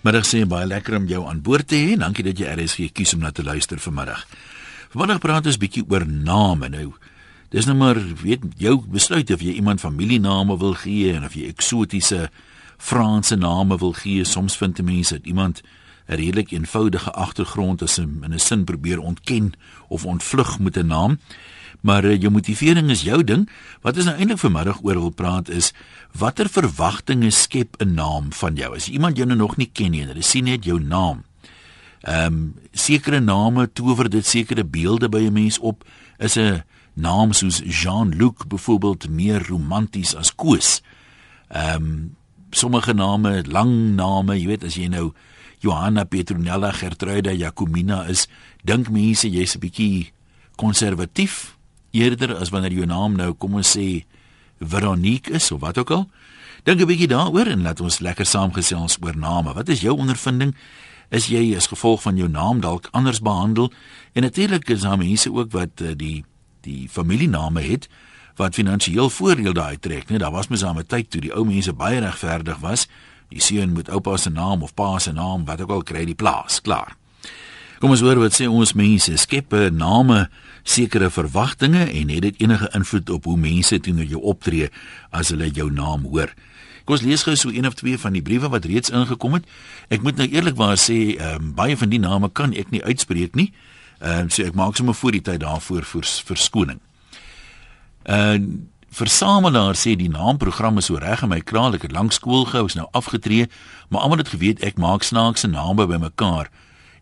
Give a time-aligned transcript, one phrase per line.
[0.00, 1.96] Middag sê baie lekker om jou aan boord te hê.
[2.00, 4.22] Dankie dat jy RSG kies om na te luister vanmiddag.
[4.94, 6.86] Vanmiddag praat ons bietjie oor name nou.
[7.52, 11.50] Dis nou maar weet jou besluit of jy iemand familiename wil gee en of jy
[11.52, 12.30] eksotiese
[12.80, 14.24] Franse name wil gee.
[14.24, 15.60] Soms vind mense dat iemand
[16.08, 19.52] 'n redelik eenvoudige agtergrond is en in 'n sin probeer ontken
[19.88, 21.18] of ontvlug met 'n naam.
[21.80, 23.48] Maar uh, jou motivering is jou ding.
[23.82, 25.72] Wat ons nou eintlik vanmiddag oor wil praat is
[26.18, 28.74] watter verwagtinge skep 'n naam van jou?
[28.76, 31.24] As iemand jou nou nog nie ken nie, hulle sien net jou naam.
[32.00, 35.84] Ehm um, sekere name tower dit sekere beelde by 'n mens op.
[36.18, 36.62] Is 'n
[36.94, 40.82] naam soos Jean-Luc byvoorbeeld meer romanties as Koos.
[41.48, 42.16] Ehm um,
[42.50, 45.12] sommige name, lang name, jy weet as jy nou
[45.60, 48.28] Johanna Petronella Gertruida Jacomina is,
[48.64, 50.12] dink mense jy's 'n bietjie
[50.56, 51.59] konservatief
[51.90, 54.04] eerder as wanneer jou naam nou kom ons sê
[54.60, 56.08] Veronique is of wat ook al.
[56.64, 59.54] Dink 'n bietjie daaroor en laat ons lekker saamgesels oor name.
[59.54, 60.54] Wat is jou ondervinding?
[61.08, 63.72] Is jy as gevolg van jou naam dalk anders behandel?
[64.12, 66.24] En natuurlik is daar mense ook wat uh, die
[66.60, 67.88] die familiename het
[68.36, 70.16] wat finansiëel voordeel daai trek, né?
[70.16, 72.88] Daar was mens aan 'n tyd toe die ou mense baie regverdig was.
[73.28, 76.14] Die seun moet oupa se naam of pa se naam, wat ook al kry die
[76.14, 76.96] plaas, klaar.
[77.80, 79.14] Kom ons hoor wat sê ons mense.
[79.16, 80.26] Skep name
[80.68, 84.68] sekere verwagtinge en het dit enige invloed op hoe mense teenoor jou optree
[85.16, 86.28] as hulle jou naam hoor?
[86.84, 89.48] Kom ons lees gou so een of twee van die briewe wat reeds ingekom het.
[89.88, 93.32] Ek moet nou eerlikwaar sê, ehm um, baie van die name kan ek nie uitspreek
[93.32, 93.48] nie.
[94.04, 95.88] Ehm um, so ek maak sommer voor die tyd daarvoor
[96.28, 96.84] verskoning.
[98.04, 98.54] En uh,
[98.92, 101.72] versamelaar sê die naamprogram is so reg in my kraal.
[101.78, 103.48] Ek het lank skool gehou, is nou afgetree,
[103.88, 106.50] maar almal het geweet ek maak snaakse name bymekaar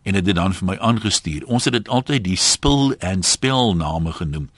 [0.03, 1.45] en het dit dan vir my aangestuur.
[1.45, 4.49] Ons het dit altyd die spil en spel name genoem.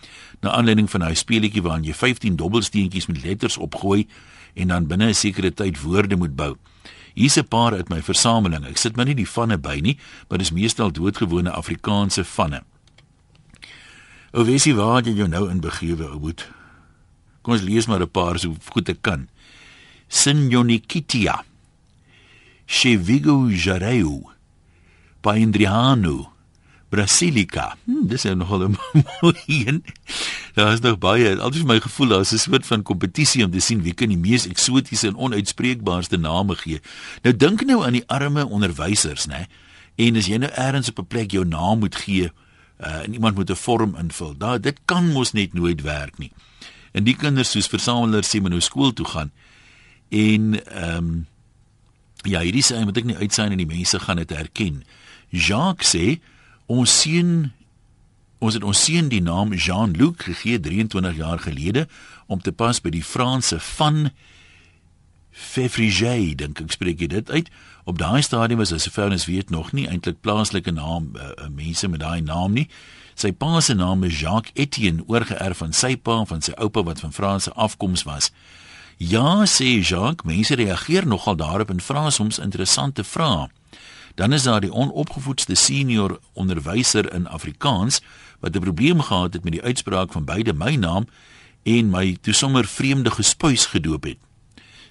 [0.41, 4.07] Na aanleiding van hy speletjie waarin jy 15 dobbelsteentjies met letters opgooi
[4.53, 6.55] en dan binne 'n sekere tyd woorde moet bou.
[7.13, 8.65] Hier's 'n paar uit my versameling.
[8.65, 9.97] Ek sit maar nie die vanne by nie,
[10.29, 12.63] maar dis meestal doodgewone Afrikaanse vanne.
[14.31, 16.49] O, weet jy waar jy jou nou in begewe, ou boet?
[17.41, 19.27] Kom ons lees maar 'n paar so goed ek kan.
[20.07, 21.43] Signonikitia.
[22.65, 24.31] Chevigo Jareu.
[25.21, 26.31] Paindriano,
[26.89, 27.77] Brasilica.
[27.85, 28.77] Hm, dis nou nogal 'n
[29.21, 29.83] mooi een.
[30.53, 31.39] Daar is nog baie.
[31.39, 34.09] Altyd vir my gevoel daar is 'n soort van kompetisie om te sien wie kan
[34.09, 36.81] die mees eksotiese en onuitspreekbaarste name gee.
[37.21, 39.47] Nou dink nou aan die arme onderwysers, né?
[39.95, 42.31] En as jy nou eers op 'n plek jou naam moet gee,
[42.81, 44.37] uh, en iemand moet 'n vorm invul.
[44.37, 46.31] Daar dit kan mos net nooit werk nie.
[46.91, 49.31] En die kinders soos versamelaars sê moet nou skool toe gaan.
[50.09, 51.27] En ehm um,
[52.21, 54.83] ja, hierdie sê moet ek nie uitsaai en die mense gaan dit herken.
[55.31, 56.19] Jacques sê
[56.67, 57.51] ons seun
[58.41, 61.87] ons het ons seun die naam Jean-Luc gegee 23 jaar gelede
[62.27, 64.09] om te pas by die Franse van
[65.31, 67.51] Février dink ek spreek dit uit.
[67.87, 72.01] Op daai stadium was as soverens weet nog nie eintlik plaaslike naam uh, mense met
[72.01, 72.67] daai naam nie.
[73.15, 76.99] Sy pa se naam is Jacques Etienne oorgeerf van sy pa van sy oupa wat
[76.99, 78.31] van Franse afkoms was.
[78.97, 83.47] Ja sê Jacques mense reageer nogal daarop en vra soms interessante vrae
[84.15, 88.01] Dan is daar die onopgevoedste senior onderwyser in Afrikaans
[88.39, 91.07] wat 'n probleem gehad het met die uitspraak van beide my naam
[91.63, 94.17] en my toe sommer vreemde gespuis gedoop het.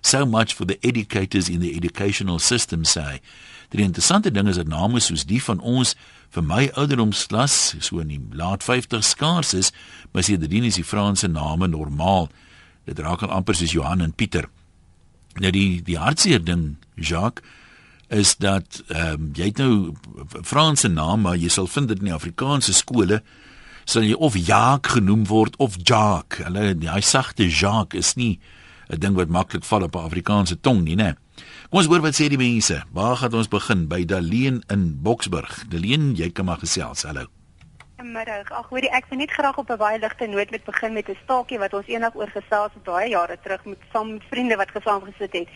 [0.01, 3.21] So much for the educators in the educational system say.
[3.69, 5.95] Die interessante ding is dat name soos die van ons
[6.31, 9.73] vir my ouderdomsklas so in die laat 50 skaars is,
[10.13, 12.29] maar dit is die Franse name normaal.
[12.85, 14.49] Dit raak al amper soos Johan en Pieter.
[15.35, 17.45] Nou die die hartseer ding, Jacques
[18.11, 19.95] is dat ehm um, jy het nou
[20.43, 23.23] Franse naam maar jy sal vind dit in die Afrikaanse skole
[23.85, 26.45] sal jy of Jacques genoem word of Jacques.
[26.45, 28.39] Hulle hy sagte Jacques is nie
[28.91, 31.15] 'n ding wat maklik val op 'n Afrikaanse tong nie, né?
[31.71, 32.83] Kom ons hoor wat sê die mense.
[32.93, 33.87] Waar gaan ons begin?
[33.87, 35.65] By Daleen in Boksburg.
[35.69, 37.03] Daleen, jy kan maar gesels.
[37.03, 37.40] Hallo.
[38.03, 38.49] Middag.
[38.51, 41.17] Ag, hoorie, ek wil net graag op 'n baie ligte noot met begin met 'n
[41.23, 44.71] staakie wat ons eendag oor gesels het baie jare terug met saam met vriende wat
[44.71, 45.49] gesaam gesit het.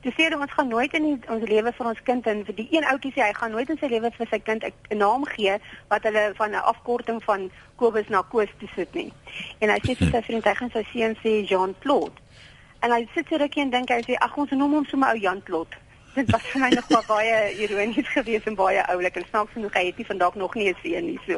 [0.00, 2.54] Toe sê hulle ons gaan nooit in die, ons lewe vir ons kind en vir
[2.54, 5.24] die een ouetjie sê hy gaan nooit in sy lewe vir sy kind 'n naam
[5.24, 9.12] gee wat hulle van 'n afkorting van Kobus na Koos toe sit nie.
[9.58, 12.18] En hy sê vir sy vriend hy gaan sy seun sê Jean Claude.
[12.80, 15.18] En hy sit so rukkie en dink hy sê ag ons noem hom sommer ou
[15.18, 15.81] Jan Claude
[16.14, 19.76] dit was vir my nog maar baie ironies geweest en baie oulik en snaaks genoeg
[19.78, 21.36] hy het nie vandag nog nie 'n seun nie so.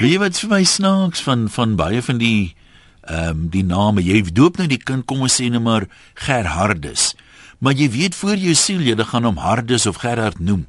[0.00, 2.54] Weet jy wat vir my snaaks van van baie van die
[3.06, 7.14] ehm um, die name jy doop nou die kind kom ons sê net maar Gerhardus.
[7.58, 10.66] Maar jy weet voor jou siel jy gaan hom Hardus of Gerhard noem.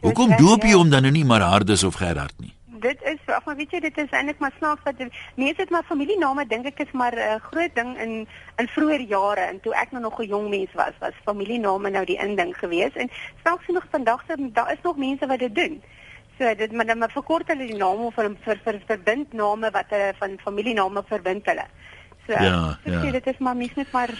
[0.00, 2.55] Hoekom doop jy hom dan nou nie maar Hardus of Gerhard nie?
[2.80, 5.00] Dit is ag maar weet jy dit is eintlik maar snaaks dat
[5.34, 8.26] mense het maar familiename dink ek is maar 'n uh, groot ding in
[8.56, 12.04] in vroeë jare en toe ek nou nog 'n jong mens was was familiename nou
[12.04, 13.10] die inding geweest en
[13.42, 15.82] snaaks nog vandag se daar is nog mense wat dit doen.
[16.38, 20.12] So dit maar dan verkort hulle die name vir vir vir verbind name wat hulle
[20.18, 21.64] van familiename verbind hulle.
[22.26, 23.00] So ja, ja.
[23.02, 24.10] Sê, dit is maar mens net maar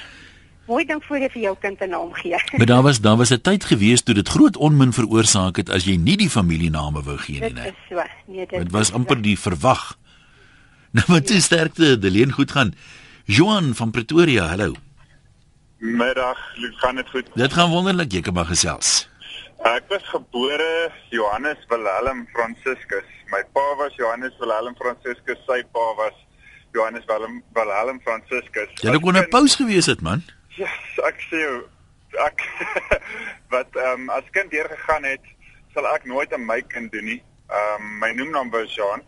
[0.67, 2.37] mooi ding voor jy vir jou kind 'n naam gee.
[2.59, 5.85] Maar daar was daar was 'n tyd gewees toe dit groot onmin veroorsaak het as
[5.85, 7.63] jy nie die familiename wou gee nie, né?
[7.63, 8.03] Dit is so.
[8.27, 9.97] Nee, dit Dit was amper die verwag.
[10.97, 12.75] Nou wat is sterkte, die leen goed gaan.
[13.25, 14.73] Johan van Pretoria, hallo.
[15.79, 16.39] Middag,
[16.81, 17.27] gaan dit goed?
[17.35, 19.09] Dit gaan wonderlik, jy kan maar gesels.
[19.65, 23.05] Ek was gebore Johannes Wilhelm Franciscus.
[23.33, 26.15] My pa was Johannes Wilhelm Franciscus, sy pa was
[26.73, 28.71] Johannes Wilhelm Wilhelm Franciscus.
[28.81, 30.23] Jy kon 'n paus gewees het, man.
[30.57, 31.41] Ja, yes, ek sê
[32.25, 32.43] ek
[33.53, 35.27] wat ehm um, as kind deur gegaan het,
[35.75, 37.19] sal ek nooit aan my kind doen nie.
[37.53, 39.05] Ehm um, my noemnaam was Jean.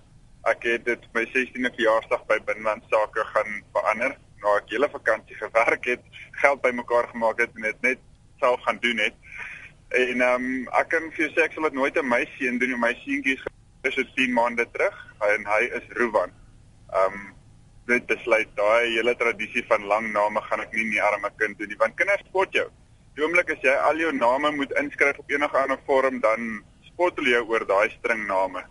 [0.51, 4.19] Ek het dit my 16de verjaarsdag by Binneland Sake gaan verander.
[4.43, 6.05] Nou ek hele vakansie gewerk het,
[6.43, 8.05] geld bymekaar gemaak het en dit net
[8.45, 9.17] self gaan doen het.
[10.03, 12.61] En ehm um, ek kan vir jou sê ek sal dit nooit aan my seun
[12.61, 12.83] doen nie.
[12.85, 13.39] My seentjie
[13.89, 15.01] is so 10 maande terug
[15.33, 16.37] en hy is Ruwan.
[16.93, 17.27] Ehm um,
[17.89, 21.59] net besluit daai hele tradisie van lang name gaan ek nie in die arme kind
[21.59, 22.67] doen nie want kinders spot jou.
[23.17, 27.17] Die oomblik as jy al jou name moet inskryf op enige ander vorm dan spot
[27.19, 28.65] hulle jou oor daai string name.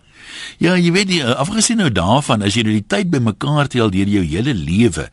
[0.60, 4.14] Ja, jy weet jy afgesien nou daarvan as jy nou die tyd bymekaar tel deur
[4.18, 5.10] jou hele lewe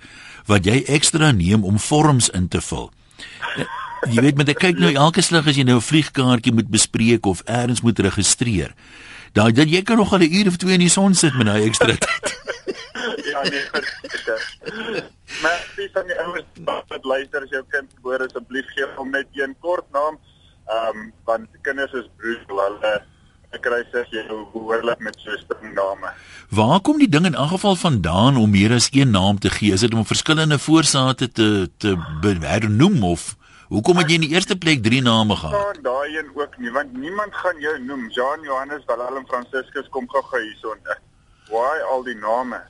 [0.51, 2.91] wat jy ekstra neem om vorms in te vul.
[4.12, 7.27] Jy weet met 'n kyk nou elke slag as jy nou 'n vliegkaartjie moet bespreek
[7.27, 8.75] of eers moet registreer.
[9.33, 11.47] Daai dat jy kan nog al 'n uur of twee in die son sit met
[11.47, 12.35] daai ekstra tyd.
[13.34, 14.40] ja nee, verseker.
[15.42, 16.46] Maar dis dan die ouers
[16.92, 20.20] wat luister as jou kind gebore asseblief gee hom net een kort naam.
[20.64, 22.94] Ehm um, want kinders is brutal hulle
[23.62, 26.10] kry sê jy behoorlik met so 'n string name.
[26.50, 29.72] Waar kom die ding in geval vandaan om meer as een naam te gee?
[29.72, 31.96] Is dit om verskillende voorsate te te
[32.40, 33.36] hernoem of
[33.69, 35.76] hoekom het jy in die eerste plek drie name gehad?
[35.76, 38.08] Ja, daai een ook nie, want niemand gaan jou noem.
[38.10, 40.78] Jean Johannes Willem Franciscus kom gou-gou hierson.
[41.48, 42.60] Why al die name?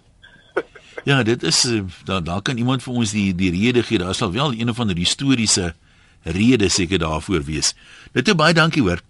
[1.05, 3.99] Ja, dit is eh, daar daar kan iemand vir ons die die rede gee.
[3.99, 5.75] Daar sal wel een of ander historiese
[6.23, 7.75] rede seker daarvoor wees.
[8.13, 9.01] Net toe baie dankie hoor.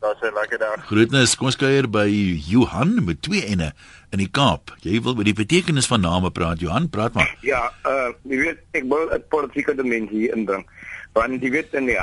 [0.00, 0.86] Daar's 'n lekker dag.
[0.86, 1.36] Groetnis.
[1.36, 2.08] Kom ons kuier by
[2.46, 3.72] Johan met twee enne
[4.10, 4.74] in die Kaap.
[4.80, 7.36] Jy wil met die betekenis van name praat, Johan, praat maar.
[7.40, 10.66] Ja, uh jy weet ek wil 'n politieke dimensie inbring.
[11.12, 11.98] Want jy weet in die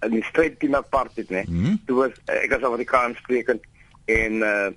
[0.00, 1.42] in die stryd teen apartheid, né?
[1.44, 1.80] Hmm?
[1.86, 3.60] Toe was ek as Afrikaans sprekend
[4.04, 4.70] en uh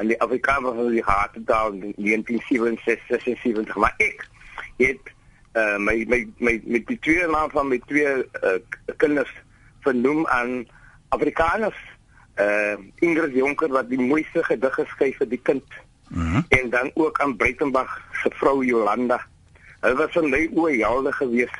[0.00, 4.24] en die Afrikaners het die gehad daar in 1967 maar ek
[4.80, 5.12] het
[5.52, 8.56] uh, my my my met die twee naam van my twee uh,
[8.96, 9.32] kinders
[9.84, 10.64] vernoem aan
[11.16, 11.80] Afrikaners
[12.40, 15.66] uh Ingrid Jonker wat die mooiste gedig geskryf het die kind
[16.08, 16.30] mhm.
[16.32, 16.42] -huh.
[16.48, 17.92] en dan ook aan Breitenberg
[18.22, 19.20] se vrou Jolanda
[19.80, 20.48] hulle was van my
[20.78, 21.56] helde gewees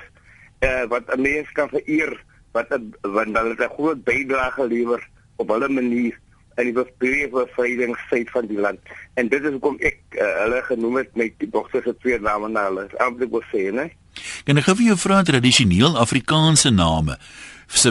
[0.65, 2.69] uh wat 'n mens kan vereer wat
[3.01, 6.19] wat hulle 'n groot bydrae gelewer op hulle manier
[6.57, 8.79] in die bevrydingsfeit van die land.
[9.15, 12.49] En dit is hoekom ek uh, hulle genoem het met die dogter se twee name
[12.49, 12.89] na hulle.
[12.99, 13.91] Eintlik wil sê, né?
[14.45, 17.17] Kan ek gou vir jou vra tradisioneel Afrikaanse name?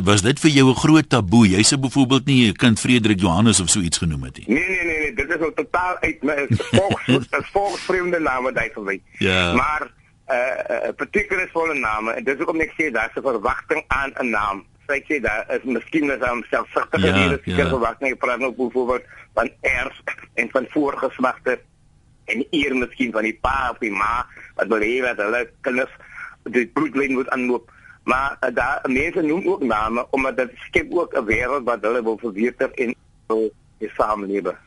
[0.03, 1.47] Was dit vir jou 'n groot taboe?
[1.49, 4.45] Jy sê byvoorbeeld nie 'n kind Frederik Johannes of so iets genoem het nie.
[4.47, 8.83] Nee nee nee, nee dit is nou totaal uit my volks volksvreemde name daai vir
[8.83, 9.01] my.
[9.19, 9.53] Ja.
[9.53, 9.91] Maar
[10.25, 14.29] eh uh, uh, betekenisvolle name en dis hoekom ek sê daar's 'n verwagting aan 'n
[14.29, 17.57] naam sy sê daar is miskien is hom selfsugtige ja, redes ja.
[17.61, 19.97] vir wat nie praat nou byvoorbeeld van erf
[20.41, 21.59] en van voorgeslagte
[22.33, 24.25] en eer miskien van die pa of die ma
[24.59, 25.93] wat wil hê dat hulle kinders
[26.49, 27.69] die bloedlyn moet aanloop.
[28.09, 32.03] Maar uh, daar mense noem ook name omdat dit skep ook 'n wêreld wat hulle
[32.03, 32.95] wil verbeter en
[33.27, 33.51] wil
[33.97, 34.57] samelewing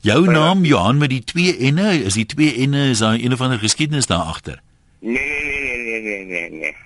[0.00, 3.40] Jou naam Johan met die twee enne is die twee enne is daar een of
[3.40, 4.62] ander geskiedenis daar agter?
[5.00, 5.12] Nee
[5.44, 6.76] nee nee nee nee nee nee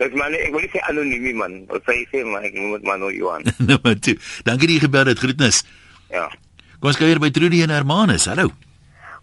[0.00, 1.58] Dis maar ek wil sê anoniem man.
[1.68, 3.44] Wat sê jy maar ek moet maar nou Johan.
[3.68, 4.16] nou maar toe.
[4.48, 5.20] Dankie dat jy gebel het.
[5.20, 5.60] Groetnis.
[6.08, 6.30] Ja.
[6.80, 8.24] Kom ons kuier by Trudy en Hermanus.
[8.30, 8.48] Hallo.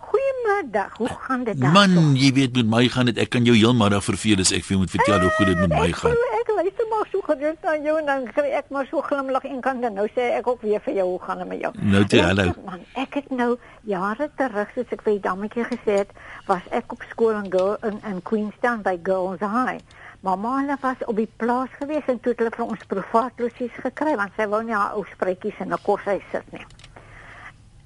[0.07, 0.93] Goeiemiddag.
[1.01, 1.73] Hoe gaan dit dan?
[1.73, 4.75] Man, jy weet met my gaan dit ek kan jou heelmiddag verveel as ek vir
[4.77, 6.13] jou moet vertel hoe goed dit met my gaan.
[6.13, 9.49] Ek, ek luister maar so gedoen aan jou en dan kry ek maar so glimlag
[9.49, 11.73] en kan dan nou sê ek ook weer vir jou hoe gaan dit met jou.
[11.81, 12.53] Nou toe, hallo.
[12.69, 13.51] Man, ek het nou
[13.89, 17.79] jare terug soos ek vir die dammetjie gesê het, was ek op skool in Girl
[17.81, 19.81] in, in Queenstown by Girls High.
[20.25, 23.75] Mamma hulle was op die plaas gewees en toe het hulle vir ons privaat losies
[23.83, 26.65] gekry want sy wou nie haar ou spruitjies in 'n koshuis sit nie.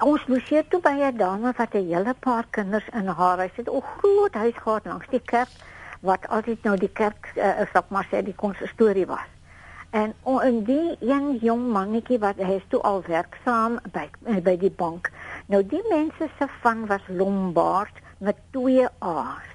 [0.01, 3.55] Ons moes hier toe by 'n dame wat 'n hele paar kinders in haar huis
[3.55, 3.67] het.
[3.67, 5.49] 'n Groot huis gehad langs die kerk
[6.01, 9.29] wat altyd nou die kerk uh, is op maar sê die konsistorie was.
[9.91, 14.09] En in die een jong mannetjie wat hy is toe al werksaam by
[14.41, 15.11] by die bank.
[15.45, 19.50] Nou die mense se van was Lombard met twee A's.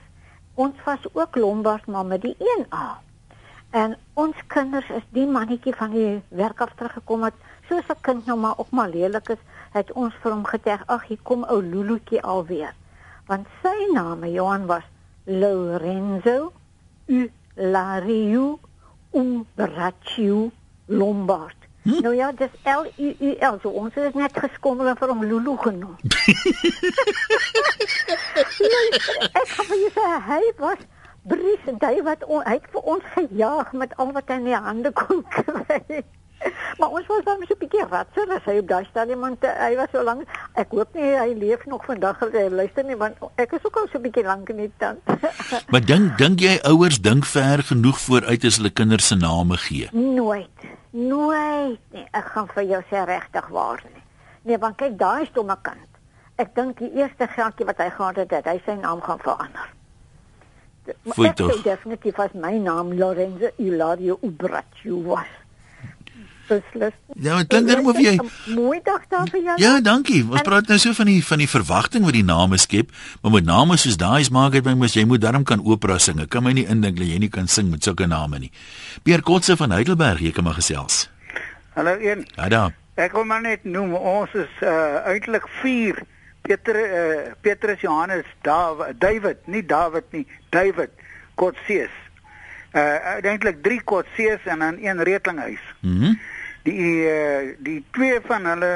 [0.57, 3.01] Ons was ook Lombard met die een A.
[3.71, 7.35] En ons kinders is die mannetjie van die werk af teruggekom het,
[7.69, 11.07] soos 'n kind nou maar ook maar lelik is, het ons vir hom geter, ag,
[11.07, 12.73] hier kom ou Luluetjie alweer.
[13.27, 14.83] Want sy naam, Johan was
[15.25, 16.53] Lorenzo
[17.07, 18.59] Ulario
[19.13, 20.51] Umbraccio
[20.87, 21.66] Lombard.
[21.87, 22.03] Hm?
[22.03, 23.59] Nou ja, dis L U U L.
[23.63, 25.95] So ons het net geskommel en vir hom Lulu genoem.
[29.39, 30.83] Ek het vir sy hy was
[31.31, 34.49] Bries en hy wat on, hy het vir ons gejaag met al wat hy in
[34.51, 36.03] die hande kon kry.
[36.79, 39.53] Maar ons was dan so 'n bietjie ratser as hy op daai stadium want uh,
[39.65, 40.29] hy was so lank.
[40.55, 43.89] Ek hoop nie hy leef nog vandag al luister nie want ek is ook al
[43.93, 45.01] so 'n bietjie lank in die tand.
[45.71, 49.89] maar dink dink jy ouers dink ver genoeg vooruit as hulle kinders se name gee?
[49.93, 50.59] Nooit.
[50.91, 51.81] Nooit.
[51.93, 54.03] Nee, ek gaan vir jou sê regtig waar nie.
[54.43, 55.91] Nee, want kyk daai is stomme kant.
[56.37, 59.73] Ek dink die eerste geldjie wat hy gehad het, het hy sy naam gaan verander.
[61.09, 61.63] Foi toch.
[61.63, 65.46] Definitief was my naam Lorenzo Ilario Ubraccio was
[66.49, 66.95] beslis.
[67.15, 68.17] Ja, maar dink dan of jy
[68.55, 69.57] mooi dag daar vir jou.
[69.61, 70.23] Ja, dankie.
[70.25, 73.35] Ons en, praat nou so van die van die verwagting wat die name skep, maar
[73.37, 76.21] met name soos daai is maak dit my mos jy moet darm kan opera sing.
[76.23, 78.53] Ek kan my nie indink dat jy nie kan sing met sulke name nie.
[79.03, 81.07] Pierre Kotse van Heidelberg, jy kan maar gesels.
[81.77, 82.27] Hallo een.
[82.37, 82.65] Ja, da.
[82.97, 86.01] Ek wil maar net noem ons is uh eintlik 4
[86.47, 90.91] Peter uh Petrus Johannes David David, nie David nie, David
[91.37, 91.91] Kotse.
[92.73, 95.61] Uh eintlik 3 Kotse en dan een retlinghuis.
[95.81, 95.95] Mhm.
[95.95, 96.35] Mm
[96.67, 98.73] die uh, die twee van hulle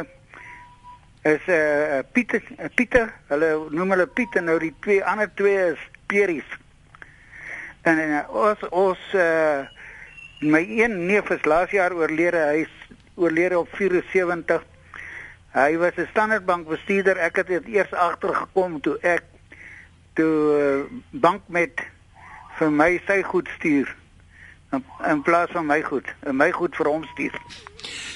[1.29, 2.43] is uh, Pieter
[2.79, 6.57] Pieter hulle noem hulle Pieter nou die twee ander twee is Peries
[7.89, 9.67] en uh, ons ons uh,
[10.41, 12.77] my een neef is laas jaar oorlede hy is
[13.21, 14.65] oorlede op 74
[15.53, 19.25] hy was 'n Standard Bank bestuurder ek het eers agtergekom toe ek
[20.15, 21.83] toe uh, bank met
[22.59, 23.97] vir my sy goed stuur
[24.73, 27.37] in, in plaas van my goed, en my goed vir hom stuur.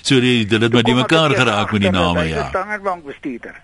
[0.03, 2.49] So die dit het met die mekaar geraak met die name ja.
[2.49, 3.61] Standard Bank bestuurder.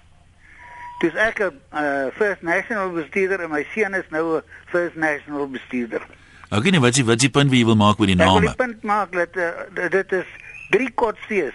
[1.00, 5.48] Dis ek 'n uh, First National bestuurder en my seun is nou 'n First National
[5.48, 6.02] bestuurder.
[6.50, 8.36] Ek weet nie wat jy wat jy punt wie jy wil maak met die name.
[8.36, 10.26] Ek wil die punt maak dat uh, dit is
[10.70, 11.54] drie kotsees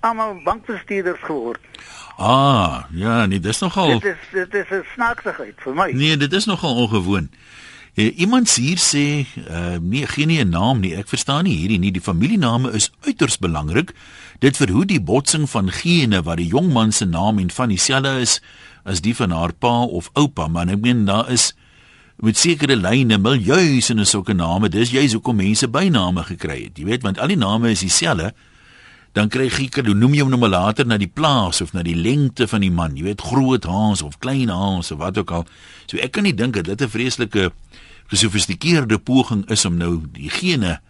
[0.00, 1.60] almal bankbestuurders geword.
[2.16, 5.90] Ah, ja, nee, dis nogal Dit is dit is 'n snaaksigheid vir my.
[5.92, 7.30] Nee, dit is nogal ongewoon.
[7.94, 10.94] Uh, iemand hier sê, uh, nee, gee nie 'n naam nie.
[10.96, 11.92] Ek verstaan nie hierdie nie.
[11.92, 13.92] Die familiename is uiters belangrik.
[14.38, 18.20] Dit verhoed die botsing van gene wat die jong man se naam en van dieselfde
[18.20, 18.40] is
[18.84, 21.52] as die van haar pa of oupa, maar ek meen daar is
[22.16, 24.68] met sekere lyne miljoene en sulke name.
[24.68, 26.78] Dis juist hoekom mense byname gekry het.
[26.78, 28.32] Jy weet, want al die name is dieselfde.
[29.12, 31.82] Dan kry jy kan noem jy hom nou maar later na die plaas of na
[31.84, 32.96] die lengte van die man.
[32.96, 35.44] Jy weet groot Hans of klein Hans of wat ook al.
[35.86, 37.52] So ek kan nie dink dat dit 'n vreeslike
[38.08, 40.80] gesofistikeerde poging is om nou die gene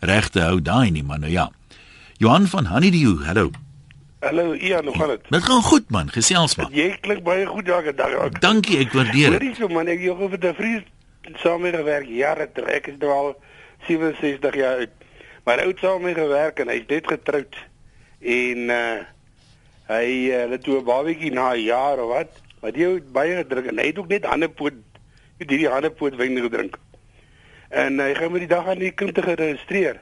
[0.00, 1.50] reg te hou daai nie man nou ja.
[2.18, 3.50] Johan van Honeydew hallo.
[4.20, 6.10] Hallo Ian hoe gaan dit Dit gaan goed man.
[6.12, 9.40] Gesels man Jy klink baie goed daai dag Dankie ek waardeer dit.
[9.40, 10.86] Hoorie so man ek jou vir die vriend
[11.42, 12.68] saam gewerk jare terug.
[12.68, 13.34] Ek is nou al
[13.88, 14.90] 67 jaar oud
[15.44, 17.56] maar oud saam mee gewerk en hy's net getroud
[18.20, 19.00] en uh
[19.90, 22.30] hy uh, het toe 'n babietjie na 'n jaar of wat
[22.62, 24.74] maar jy het baie gedrink en hy het ook net hande poot
[25.40, 26.76] het hierdie handepoot wyn gedrink.
[27.68, 30.00] En hy gaan met die dag aan die kind te geregistreer.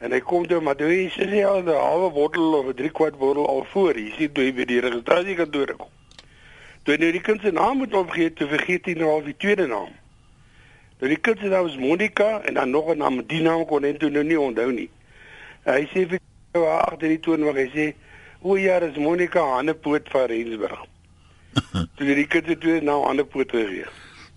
[0.00, 2.90] En hy kom toe maar toe sê hy al 'n halwe bottel of 'n 3
[2.90, 3.94] kwart bottel al voor.
[3.94, 5.92] Hy sê toe hy by die registrasiekantoor kom.
[6.84, 9.66] Toe nou die kind se naam moet opgee, toe vergeet hy nou al die tweede
[9.66, 9.92] naam.
[11.04, 13.82] Nou die kind se naam is Monica en dan nog 'n naam, die naam kon
[13.82, 14.88] hy toe nou nie onthou nie.
[15.64, 16.18] Hy sê vir
[16.52, 17.92] jou agter die toon waar hy sê,
[18.40, 20.80] "O ja, dis Monica Hannepoot van Rensburg."
[21.96, 23.84] toe die kind se tweede naam Hannepoot gegee.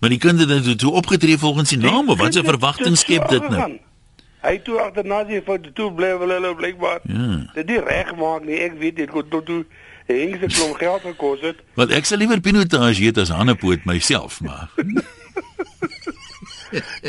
[0.00, 3.48] Maar die kinders het toe opgetree volgens die naam of wat se verwagting skep dit
[3.48, 3.78] nou?
[4.40, 7.00] Hy toe agterna sy vir toe bly wel hulle blykbaar.
[7.02, 7.50] Ja.
[7.54, 8.60] Dit die reg maak nie.
[8.60, 9.64] Ek weet dit kon tot toe
[10.06, 11.56] hengse klomp geld gekos het.
[11.74, 14.68] Want ek sal liewer pinotage eet as hannepoot myself, maar.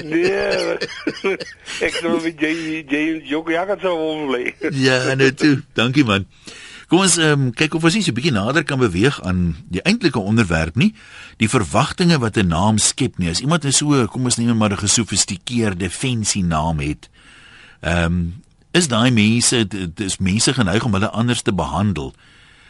[0.03, 0.77] nee.
[1.85, 2.53] ek sou vir jy
[2.87, 4.53] jy jy jy kan sou bly.
[4.71, 5.59] ja, net toe.
[5.77, 6.27] Dankie man.
[6.89, 9.83] Kom ons um, kyk of ons nie so 'n bietjie nader kan beweeg aan die
[9.85, 10.95] eintlike onderwerp nie,
[11.37, 13.29] die verwagtinge wat 'n naam skep nie.
[13.29, 17.09] As iemand 'n so, kom ons neem maar 'n gesofistikeerde fancy naam het,
[17.81, 22.13] ehm um, is daai mense dis mense geneig om hulle anders te behandel.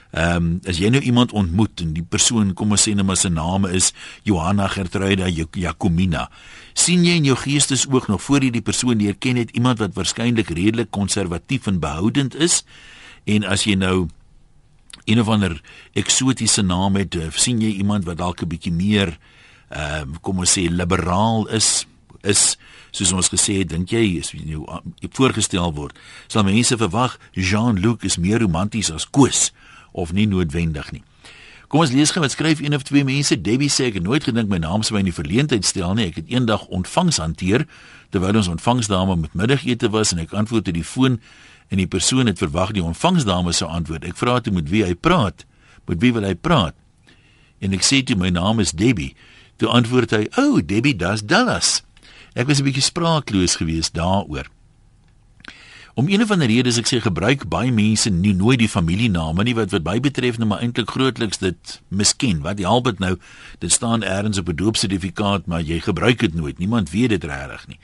[0.09, 3.17] Ehm um, as jy nou iemand ontmoet en die persoon kom ons sê net maar
[3.19, 3.91] sy naam is
[4.25, 6.29] Johanna Gertruida Jacomina.
[6.73, 9.93] sien jy in jou geestesoog nog voor jy die persoon leer ken het iemand wat
[9.93, 12.63] waarskynlik redelik konservatief en behoudend is?
[13.25, 14.07] En as jy nou
[15.05, 15.61] een of ander
[15.93, 19.17] eksotiese naam het, of sien jy iemand wat dalk 'n bietjie meer
[19.69, 21.85] ehm uh, kom ons sê liberaal is
[22.23, 22.57] is
[22.91, 24.65] soos ons gesê het, dink jy is nou
[25.11, 25.95] voorgestel word,
[26.27, 29.51] sal mense verwag Jean-Luc is meer romanties as Koos
[29.91, 31.03] of nie noodwendig nie.
[31.69, 33.35] Kom ons lees gou wat skryf een of twee mense.
[33.41, 36.07] Debbie sê ek het nooit gedink my naam sou my in die verleentheid stel nie.
[36.09, 37.67] Ek het eendag ontvangs hanteer
[38.09, 41.19] terwyl ons ontvangsdame met middagete was en ek antwoord op die foon
[41.69, 44.07] en die persoon het verwag die ontvangsdame sou antwoord.
[44.09, 45.45] Ek vra toe met wie hy praat.
[45.85, 46.73] Met wie wil hy praat?
[47.61, 49.13] En ek sê toe my naam is Debbie.
[49.61, 51.83] Toe antwoord hy: "O, oh, Debbie, dis Dallas."
[52.33, 54.49] Ek was 'n bietjie spraakloos geweest daaroor.
[55.93, 59.43] Om een of ander rede as ek sê gebruik baie mense nie nooit die familiename
[59.43, 63.15] nie wat wat by betref nou maar eintlik grootliks dit miskien wat help dit nou
[63.59, 66.57] dit staan eers op 'n doopsertifikaat maar jy gebruik dit nooit.
[66.59, 67.79] Niemand weet dit regtig nie.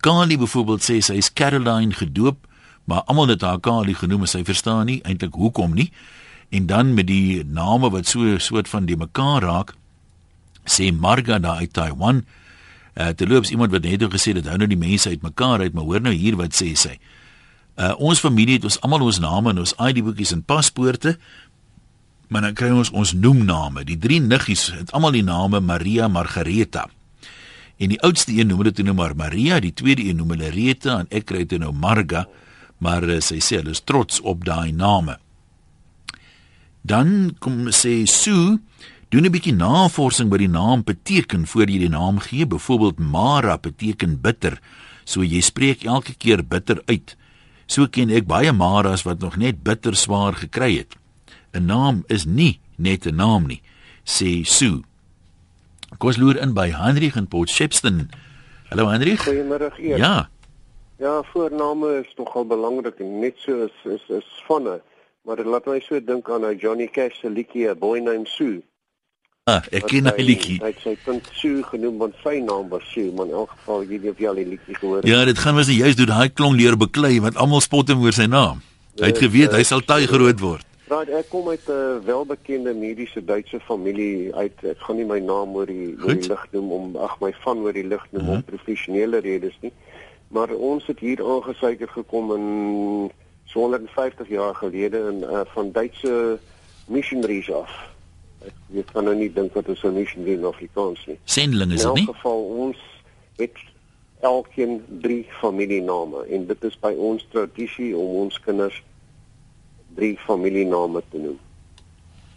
[0.00, 2.46] Kali byvoorbeeld sê sy is Caroline gedoop
[2.84, 5.92] maar almal het haar Kali genoem sy verstaan nie eintlik hoekom nie.
[6.50, 9.74] En dan met die name wat so 'n soort van die mekaar raak
[10.64, 12.24] sê Marga daar uit Taiwan
[12.94, 15.84] uh, terloops iemand wat net gesê het hou nou die mense uit mekaar uit maar
[15.84, 16.98] hoor nou hier wat sê sy
[17.76, 21.16] Uh ons familie het ons almal ons name en ons ID-boekies en paspoorte.
[22.28, 23.84] Maar dan kry ons ons noemname.
[23.84, 26.88] Die drie niggies het almal die name Maria Margareta.
[27.82, 31.00] En die oudste een noem dit nou maar Maria, die tweede een noem hulle Rita
[31.02, 32.26] en ek kry dit nou Marga,
[32.78, 35.16] maar uh, sy sê hulle is trots op daai name.
[36.82, 38.58] Dan kom sê Sue,
[39.10, 42.46] doen 'n bietjie navorsing by die naam beteken voor jy die naam gee.
[42.46, 44.60] Byvoorbeeld Mara beteken bitter.
[45.04, 47.16] So jy spreek elke keer bitter uit.
[47.72, 50.92] So ken ek baie maras wat nog net bitter swaar gekry het.
[51.56, 53.62] 'n Naam is nie net 'n naam nie,
[54.04, 54.82] sê Sue.
[55.98, 58.08] Kos loer in by Hendrik in Port Shepstone.
[58.68, 59.20] Hallo Hendrik.
[59.20, 59.72] Goeiemôre.
[59.78, 60.28] Ja.
[60.98, 64.82] Ja, voorname is nogal belangrik en net so is is is vanne.
[65.24, 68.28] Maar dit laat my so dink aan 'n Johnny Cash se liedjie A Boy Named
[68.28, 68.62] Sue.
[69.50, 70.56] Ah, ek ken hy liedjie.
[70.62, 73.96] Hy sê punt Sue genoem want sy naam was Sue, maar in elk geval jy
[74.04, 75.08] weet jy al die liedjie gehoor het.
[75.10, 78.14] Ja, dit gaan mos juist doen daai klong leer beklei want almal spot hom oor
[78.14, 78.60] sy naam.
[79.02, 80.62] Hy het geweet hy sal taai groot word.
[80.92, 84.62] Right, ek kom uit 'n welbekende mediese Duitse familie uit.
[84.62, 87.66] Ek gaan nie my naam oor die oor die lig noem om ag my van
[87.66, 88.38] oor die lig noem uh -huh.
[88.38, 89.72] om professionele redes nie.
[90.30, 93.10] Maar ons het hier aangesuiker gekom in
[93.50, 96.38] so 150 jaar gelede in uh, van Duitse
[96.86, 97.91] missionaries af
[98.46, 101.18] ek weet van nou nie dink wat ons 'n mission in Afrikaans nie.
[101.24, 102.02] Sendling is dit nie?
[102.02, 102.78] In elk geval ons
[103.36, 103.58] het
[104.20, 108.82] elkeen drie familiename en dit is by ons tradisie om ons kinders
[109.94, 111.38] drie familiename te noem.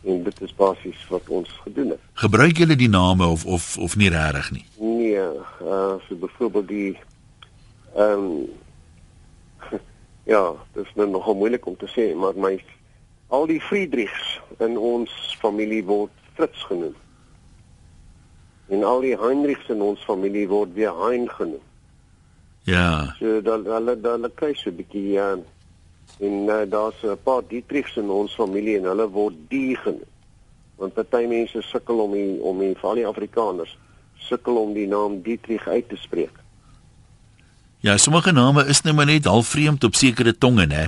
[0.06, 2.02] En dit is basies wat ons gedoen het.
[2.14, 4.66] Gebruik julle die name of of of nie regtig nie?
[4.78, 5.22] Nee,
[5.62, 6.98] uh so byvoorbeeld die
[7.96, 8.46] ehm um,
[10.34, 12.58] ja, dit is nou nogal moeilik om te sê, maar my
[13.28, 15.12] al die Friedrichs in ons
[15.42, 16.96] familie word Fritz genoem.
[18.68, 21.64] En al die Heinrichs in ons familie word weer Hein genoem.
[22.66, 23.16] Ja.
[23.20, 25.38] So dan hulle dan hulle kry so 'n bietjie ja
[26.20, 30.10] en uh, daar's 'n paar Dietrichs in ons familie en hulle word die genoem.
[30.76, 33.78] Want party mense sukkel om die, om die, veral die Afrikaners
[34.18, 36.44] sukkel om die naam Dietrich uit te spreek.
[37.80, 40.86] Ja, sommige name is nou maar net half vreemd op sekere tonge, hè.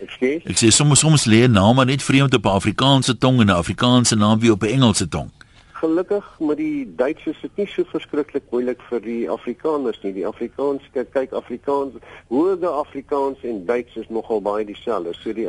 [0.00, 0.46] Ekskuus.
[0.48, 3.60] Ek sê soms soms lê 'n naam net vreemd op 'n Afrikaanse tong en 'n
[3.62, 5.30] Afrikaanse naam weer op 'n Engelse tong.
[5.72, 10.12] Gelukkig met die Duits is dit nie so verskriklik moeilik vir die Afrikaners nie.
[10.12, 11.94] Die Afrikaans kyk Afrikaans,
[12.28, 15.14] hoorde Afrikaans en Duits is nogal baie dieselfde.
[15.14, 15.48] So die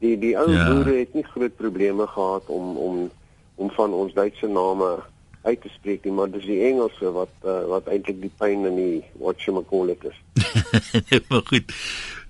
[0.00, 0.64] die die ou ja.
[0.72, 3.10] boere het nie groot probleme gehad om om
[3.54, 4.98] om van ons Duitse name
[5.42, 8.76] uit te spreek nie, maar dis die Engelse wat uh, wat eintlik die pyn in
[8.76, 10.18] die what you call it is.
[11.28, 11.72] maar goed.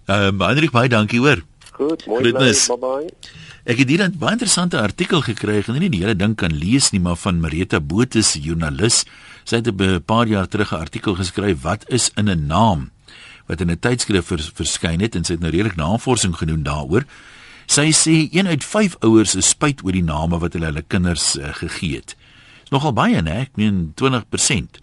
[0.07, 1.43] Ehm uh, Hendrik baie dankie hoor.
[1.77, 2.53] Goed, mooi bly.
[2.53, 3.33] Bye bye.
[3.69, 6.91] Ek het hier 'n baie interessante artikel gekry, en nie die hele ding kan lees
[6.91, 9.05] nie, maar van Marita Botha, joernalis.
[9.45, 12.91] Sy het 'n paar jaar terug 'n artikel geskryf wat is in 'n naam
[13.47, 17.05] wat in 'n tydskrif vers, verskyn het en sy het nou redelik navorsing gedoen daaroor.
[17.67, 21.37] Sy sê een uit 5 ouers is spyt oor die name wat hulle hulle kinders
[21.37, 22.17] uh, gegee het.
[22.61, 23.41] Dis nogal baie, né?
[23.41, 24.81] Ek meen 20%.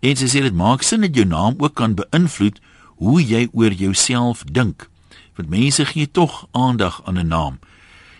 [0.00, 2.60] En sy sê dit maak sin dat jou naam ook kan beïnvloed
[2.96, 4.90] hoe jy oor jouself dink
[5.36, 7.58] want mense gee tog aandag aan 'n naam.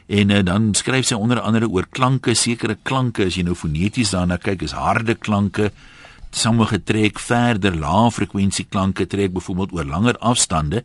[0.07, 4.11] En uh, dan skryf sy onder andere oor klanke, sekere klanke as jy nou foneties
[4.11, 5.71] daarna kyk, is harde klanke.
[6.31, 10.85] Sommige trek verder, lae frekwensie klanke trek byvoorbeeld oor langer afstande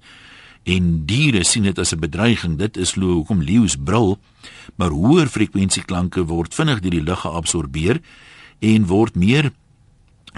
[0.67, 2.57] en diere sien dit as 'n bedreiging.
[2.57, 4.19] Dit is hoekom leeu's brul.
[4.75, 8.01] Maar hoër frekwensie klanke word vinnig deur die lug geabsorbeer
[8.59, 9.51] en word meer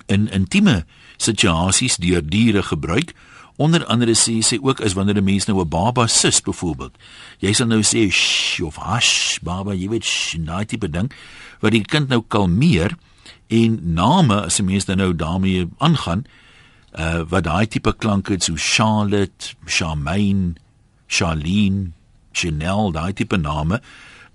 [0.07, 0.85] in intieme
[1.17, 3.13] situasies deur diere gebruik
[3.59, 6.95] Onder andere sê sy ook as wanneer 'n mens nou 'n baba sus byvoorbeeld.
[7.39, 11.11] Jy sal nou sê shh of hash baba, jy weet shh, daai tipe ding
[11.59, 12.95] wat die kind nou kalmeer
[13.47, 16.25] en name as 'n mens dan nou daarmee aangaan
[16.97, 20.55] uh wat daai tipe klanke so Charlotte, Charmaine,
[21.07, 21.91] Charlene,
[22.31, 23.81] Chanel, daai tipe name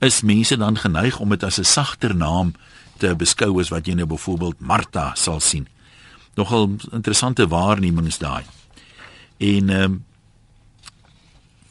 [0.00, 2.54] is mense dan geneig om dit as 'n sagter naam
[2.98, 5.66] te beskou as wat jy nou byvoorbeeld Martha sal sien.
[6.34, 8.44] Nogal interessante waarnemings daai.
[9.36, 10.04] En ehm um,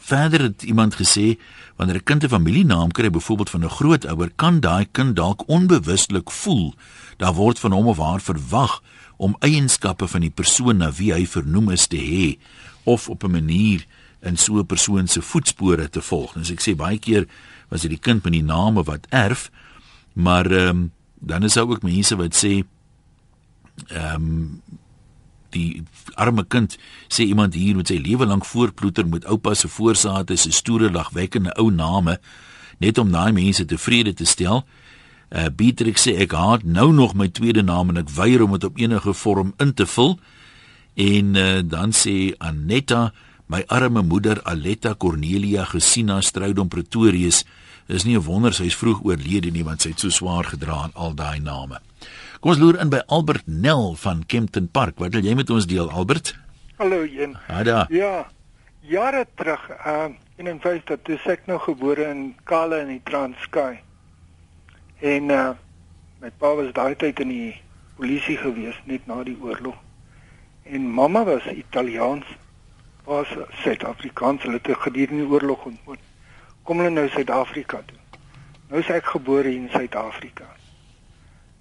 [0.04, 1.40] verder het iemand gesê
[1.76, 6.32] wanneer 'n kind 'n familienaam kry byvoorbeeld van 'n grootouer, kan daai kind dalk onbewustelik
[6.32, 6.74] voel
[7.18, 8.84] daar word van hom of haar verwag
[9.18, 12.38] om eienskappe van die persoon na wie hy vernoem is te hê
[12.84, 13.86] of op 'n manier
[14.22, 16.34] in so 'n persoon se voetspore te volg.
[16.34, 17.28] Dus ek sê baie keer
[17.68, 19.52] was dit die kind met die name wat erf,
[20.14, 22.64] maar ehm um, dan is daar ook mense wat sê
[23.88, 24.62] ehm um,
[25.54, 25.84] die
[26.16, 30.52] arme kind sê iemand hier met sy lewe lank voorploeter met oupa se voorsate se
[30.52, 32.18] stoere lagwekkende ou name
[32.84, 34.64] net om daai mense tevrede te stel.
[35.34, 38.68] Uh Beatrix sê ek haat nou nog my tweede naam en ek weier om dit
[38.68, 40.18] op enige vorm in te vul.
[40.94, 43.12] En uh, dan sê Anetta,
[43.50, 47.44] my arme moeder Aletta Cornelia Gesina Strydom Pretorius,
[47.88, 50.84] is nie 'n wonder sy is vroeg oorlede nie want sy het so swaar gedra
[50.84, 51.80] aan al daai name.
[52.44, 54.98] Kom ons loer in by Albert Nel van Kempton Park.
[55.00, 56.34] Wat wil jy met ons deel, Albert?
[56.76, 57.38] Hallo, Jen.
[57.48, 57.86] Hada.
[57.88, 58.26] Ja.
[58.84, 63.02] Jare terug, uh in 'n fees dat toe ek nou gebore in Kale in die
[63.04, 63.80] Transkei.
[65.00, 65.56] En uh
[66.20, 67.62] my pa was daai tyd in die
[67.96, 69.78] polisie gewees net na die oorlog.
[70.64, 72.26] En mamma was Italiaans.
[73.06, 73.28] Was
[73.64, 74.44] Suid-Afrikaans.
[74.44, 76.04] Hulle het gedurende die oorlog ontmoet.
[76.64, 78.20] Kom hulle nou Suid-Afrika toe.
[78.68, 80.52] Nou is ek gebore in Suid-Afrika.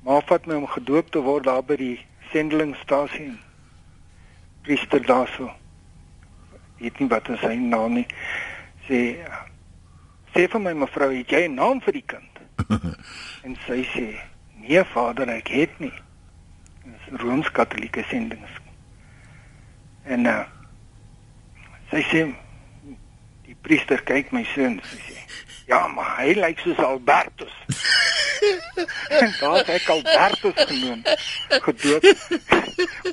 [0.02, 1.96] Maar vat my om gedoop te word daar by die
[2.32, 3.32] sendelingstasie.
[4.66, 5.50] Priester daarso.
[6.82, 8.06] Weet nie wat sy naam nie.
[8.88, 9.02] Sê
[10.32, 12.40] sê vir my mevrou, het jy 'n naam vir die kind?
[13.46, 14.06] en sy sê,
[14.54, 15.92] "Nee vader, ek het nie."
[16.84, 18.50] Dis Rooms-Katolieke sendings.
[20.04, 20.44] En uh
[21.90, 22.34] sy sê
[23.44, 25.18] die priester kyk my seun, sy sê,
[25.66, 27.54] "Ja, maar hy lyk soos Albertus."
[29.40, 31.02] daar het ek Albertus genoem.
[31.48, 32.05] Gedoop.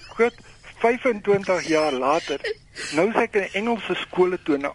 [0.08, 0.36] Goed,
[0.80, 2.40] 25 jaar later,
[2.92, 4.74] nou is ek in Engelse skole toe nou.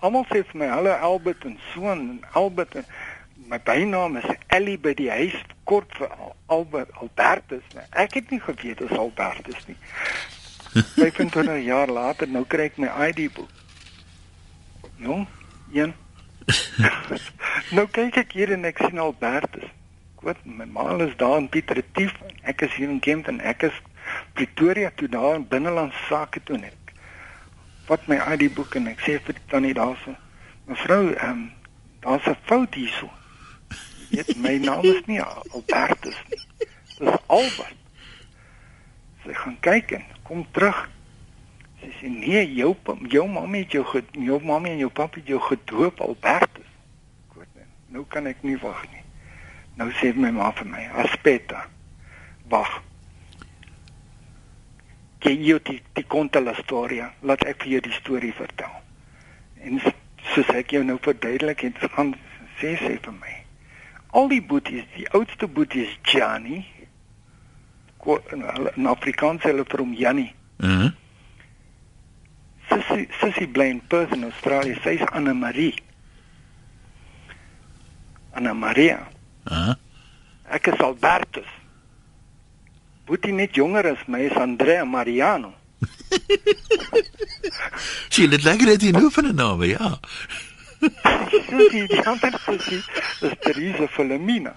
[0.00, 2.86] Almal sê vir my, "Hallo Albert en so en Albert en
[3.50, 5.34] my bynaam is Ellie by die huis
[5.64, 6.10] kort vir
[6.46, 7.64] Albert Albertus.
[7.74, 9.76] Nee, ek het nie geweet dit is Albertus nie.
[11.02, 13.50] 25 jaar later nou kry ek my ID boek.
[14.96, 15.26] Nou,
[15.72, 15.94] een.
[17.76, 19.66] nou kyk ek hier en ek sien Albertus.
[20.20, 22.12] Goed, my ma is daar in Piet Retief.
[22.42, 23.38] Ek is hier in Kempton.
[23.40, 23.76] Ek is
[24.36, 26.92] Pretoria toe daar in binnelandse sake toe net.
[27.88, 30.12] Wat my ID boek en ek sê vir die tannie daarso.
[30.68, 31.42] Mevrou, ehm um,
[32.04, 33.08] daar's 'n fout hierso.
[34.10, 36.44] Dit my naam is nie Albertus nie.
[36.98, 37.76] Dis Albert.
[39.24, 40.88] Sy gaan kyk en kom terug.
[41.80, 42.76] Sy sê nee, jou
[43.08, 46.72] jou mamma het jou jou mamma en jou pappa het jou gedoop Albertus.
[47.28, 47.48] Goed.
[47.88, 49.00] Nou kan ek nie wag nie.
[49.76, 51.66] Nou sê my ma vir my, "Aspetta."
[52.48, 52.82] Wag.
[55.20, 57.12] Jy jy die die conta la storia.
[57.22, 58.72] Laat ek vir jou die storie vertel.
[59.62, 59.80] En
[60.34, 62.14] soos ek jou nou verduidelik het, gaan
[62.60, 63.40] sê sy vir my
[64.10, 66.64] al die boeties, die oudste boetie is Jani.
[68.32, 70.32] In Afrikaans hulle vir hom Jannie.
[70.58, 70.82] Mhm.
[70.82, 70.90] Uh
[72.70, 74.76] Sissie Sissie bly in Perth in Australië.
[74.84, 75.74] Sy's Anna Marie.
[78.32, 79.09] Anna Maria.
[79.44, 79.74] Uh -huh.
[80.50, 81.50] Ek is Albertus.
[83.04, 85.54] Boetie net jonger as my is Andrea Mariano.
[88.08, 89.98] Sy het lekker dit nou van 'n naam, ja.
[91.48, 92.82] Sussie, die ander sussie
[93.20, 94.54] is Teresa Filomena.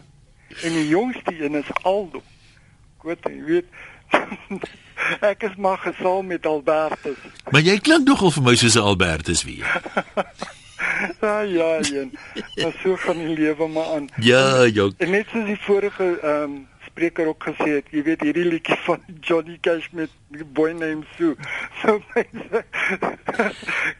[0.62, 2.24] En die jongste een is Aldo.
[2.98, 3.66] Goed, jy weet.
[5.34, 7.18] ek is maar gesaal met Albertus.
[7.50, 9.64] Maar jy klink nogal vir my soos Albertus wie.
[11.22, 12.04] ja, ja, ja.
[12.56, 14.10] Maar so gaan die lewe maar aan.
[14.20, 14.92] Ja, jou.
[14.98, 16.62] En net soos die vorige ehm um,
[16.94, 20.12] spreker ook gesê het, jy weet hierdie liedjie van Johnny Cash met
[20.54, 21.34] boy name Sue.
[21.82, 22.64] So mense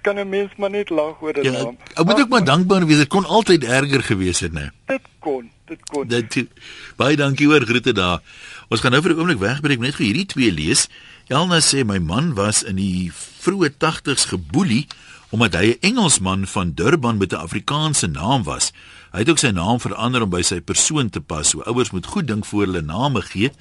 [0.02, 1.44] kan 'n mens maar net lag oor dit.
[1.44, 2.98] Ja, ek moet ook maar dankbaar wees.
[2.98, 4.70] Dit kon altyd erger gewees het, né?
[4.86, 6.08] Dit kon, dit kon.
[6.08, 6.48] Dit
[6.96, 8.22] baie dankie hoor groete daar.
[8.70, 10.88] Ons gaan nou vir 'n oomblik wegbreek net vir hierdie twee lees.
[11.28, 14.88] Elna sê my man was in die vroeë 80's geboelie
[15.34, 18.72] omdat hy 'n Engelsman van Durban met 'n Afrikaanse naam was.
[19.12, 21.50] Hy het ook sy naam verander om by sy persoon te pas.
[21.50, 23.52] So ouers moet goed dink voor hulle name gee.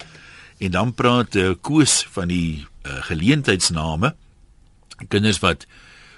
[0.58, 4.14] En dan praat uh, Koos van die uh, geleentheidsname.
[5.08, 5.66] Kinders wat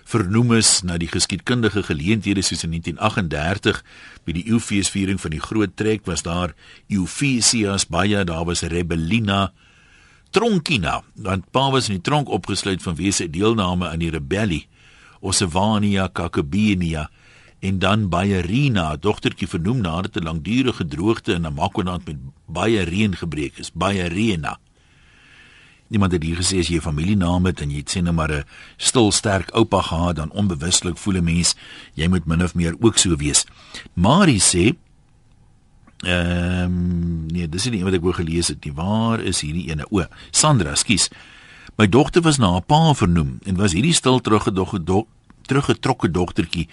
[0.04, 3.84] vernoem is na die geskiedkundige geleenthede soos in 1938
[4.24, 6.54] by die eeufeesviering van die groot trek was daar
[6.88, 9.52] Euphesias baie daar was Rebellina
[10.30, 14.66] Tronkina want pa was in die tronk opgesluit vanweë sy deelname aan die rebellie
[15.24, 17.08] Osevania Kakabenia
[17.64, 23.58] en dan Bayerina, dogtertjie vernoem nadat 'n langdurige droogte in Namakoland met baie reën gebreek
[23.58, 24.58] is, Bayerina.
[25.88, 28.44] Niemand het hier gesê as jy 'n familienaam het en jy sê nou maar 'n
[28.76, 31.54] stil sterk oupa gehad dan onbewustelik voel 'n mens
[31.94, 33.46] jy moet min of meer ook so wees.
[33.94, 34.76] Marie sê
[36.02, 38.72] ehm um, nee, dis nie wat ek wou gelees het nie.
[38.72, 39.86] Waar is hierdie ene?
[39.90, 41.08] O, Sandra, skus.
[41.76, 45.06] My dogter was na haar pa vernoem en was hierdie stil teruggedog do,
[45.42, 46.68] teruggetrokke dogtertjie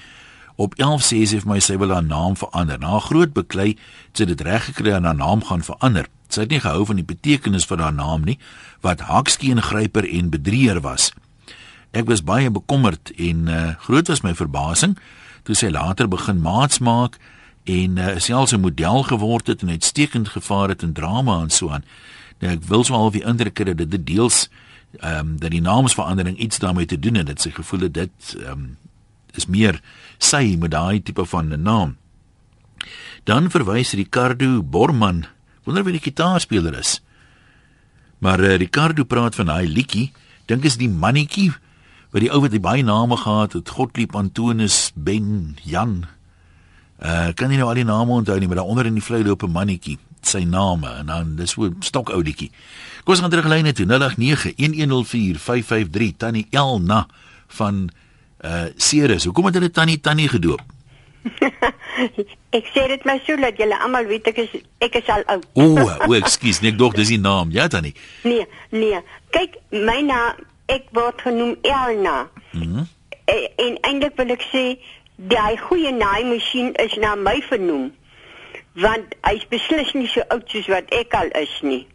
[0.61, 2.77] op 11 sê sy vir my sy wil haar naam verander.
[2.77, 6.05] Na groot beklei het sy dit reg gekry en haar naam gaan verander.
[6.29, 8.37] Sy het nie gehou van die betekenis van haar naam nie,
[8.85, 11.09] wat hakskeen-gryper en bedrieër was.
[11.97, 14.95] Ek was baie bekommerd en uh, groot was my verbasing
[15.43, 17.17] toe sy later begin maats maak
[17.65, 21.69] en uh, selfs 'n model geword het en uitstekend gevaar het in drama en so
[21.69, 21.83] aan.
[22.39, 24.49] Nou ek wil so al die indruk hê dat dit deels
[24.99, 28.35] ehm um, dat die naamsverandering iets daarmee te doen het dat sy gevoel het dit
[28.39, 28.77] ehm um,
[29.33, 29.81] is meer
[30.17, 31.97] sy met daai tipe van 'n naam.
[33.23, 35.25] Dan verwys Ricardo Borman,
[35.63, 37.01] wonder wie die gitaarspeler is.
[38.17, 40.11] Maar uh, Ricardo praat van daai liedjie,
[40.45, 41.51] dink is die mannetjie
[42.11, 46.05] wat die ou wat die baie name gehad het, Godlieb Antonis Ben Jan.
[46.99, 49.23] Uh kan jy nou al die name onthou nie, maar daar onder in die vlei
[49.23, 52.51] loop 'n mannetjie, sy name en dan dis so stok ou liedjie.
[53.03, 53.93] Kom ons gaan terug lyne toe 0891104553
[56.17, 57.07] Tannie Elna
[57.57, 57.89] van
[58.45, 59.23] uh Ceres.
[59.23, 60.61] Hoekom het hulle tannie tannie gedoop?
[62.57, 65.45] ek sê dit maar so dat julle almal weet ek is ek is al oud.
[65.53, 65.65] o,
[66.09, 67.53] o, ekskuus, nee, ek dog dis die naam.
[67.53, 67.93] Ja, tannie.
[68.25, 68.97] Nee, nee.
[69.35, 72.25] Kyk, my naam ek word genoem Elna.
[72.57, 72.87] Mm
[73.31, 74.63] en eintlik wil ek sê
[75.31, 77.85] daai goeie naaimasjien is na my vernoem.
[78.81, 81.85] Want hy's beslis nie so oud soos wat ek al is nie.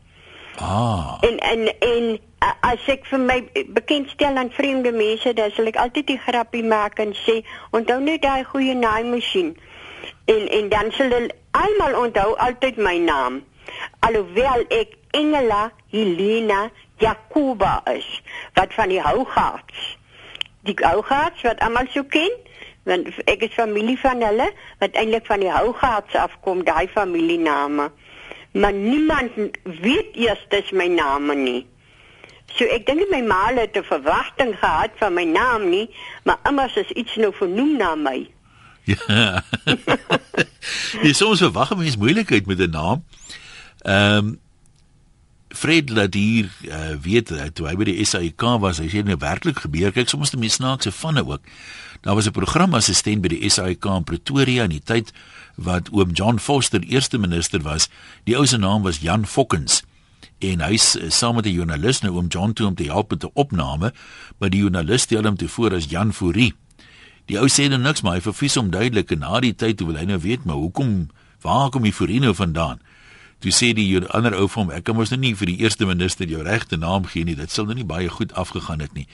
[0.59, 1.19] Ah.
[1.21, 2.19] En en en
[2.61, 3.38] as ek vir my
[3.77, 7.40] bekendstel aan vreemde mense, dan sal ek altyd die grappie maak en sê,
[7.77, 9.53] onthou net daai goeie naaimasjien.
[10.33, 13.42] En en dan sal hulle almal onthou altyd my naam.
[14.07, 18.09] Alhoewel ek Engela Helena Jacoba is,
[18.55, 19.97] wat van die Hougaards.
[20.69, 22.33] Die Hougaards wat almal so ken,
[22.88, 24.49] want ek is familie van hulle
[24.81, 27.90] wat eintlik van die Hougaards afkom, daai familiename.
[28.57, 29.31] Maar niemand
[29.62, 31.66] weet eers dis my naam nie.
[32.57, 35.90] So ek dink my ma het 'n verwagting gehad van my naam nie,
[36.25, 38.19] maar immers is iets nou vernoem na my.
[38.87, 39.42] Ja.
[41.03, 43.05] Jy soms verwag 'n mens moeilikheid met 'n naam.
[43.83, 44.38] Ehm um,
[45.49, 49.92] Fred Ladier uh, weet toe hy by die SAIK was, hy sê nou werklik gebeur.
[49.92, 51.40] Kyk soms die mense snaakse vanne ook.
[52.01, 55.12] Daar was 'n programassistent by die SAIK in Pretoria in die tyd
[55.57, 57.88] wat oom John Foster eerste minister was.
[58.25, 59.83] Die ou se naam was Jan Fokkens
[60.38, 63.25] en hy's uh, saam met 'n joernalis nou oom John toe om te help met
[63.25, 63.92] 'n opname,
[64.38, 66.55] maar die joernalis stel hom te voor as Jan Fourie.
[67.27, 69.87] Die ou sê nou niks, maar hy verfies hom duidelik en na die tyd toe
[69.87, 71.09] wil hy nou weet maar hoekom
[71.40, 72.81] waar kom die Fourie nou vandaan?
[73.38, 75.87] Toe sê die ander ou vir hom, ek kan mos nou nie vir die eerste
[75.87, 77.35] minister jou regte naam gee nie.
[77.35, 79.07] Dit sal nou nie baie goed afgegaan het nie.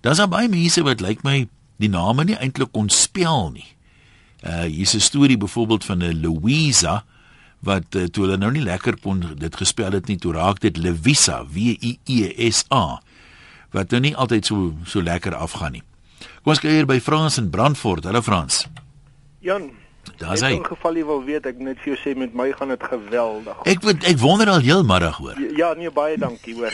[0.00, 3.75] Daar's baie mense wat lyk my die name nie eintlik kon spel nie.
[4.44, 7.04] Uh hier's 'n storie byvoorbeeld van 'n Louisa
[7.60, 10.76] wat uh, toe hulle nou nie lekker kon dit gespel het nie, toe raak dit
[10.76, 13.00] Levisa, W I E S A
[13.72, 15.82] wat nou nie altyd so so lekker afgaan nie.
[16.42, 18.04] Kom ons kyk hier by Frans in Brandfort.
[18.04, 18.66] Hallo Frans.
[19.40, 19.70] Jan,
[20.18, 20.52] Daar's hy.
[20.54, 23.56] In geval jy wil weet, ek net vir jou sê met my gaan dit geweldig.
[23.66, 25.34] Ek weet ek wonder al heel middag hoor.
[25.56, 26.72] Ja, nee baie dankie hoor.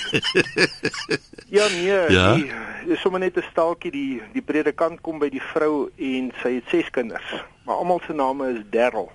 [1.58, 2.34] ja nee, Ja?
[2.34, 2.50] die
[2.92, 6.64] is sommer net 'n staaltjie die die predikant kom by die vrou en sy het
[6.70, 7.24] ses kinders,
[7.64, 9.10] maar almal se name is Darryl.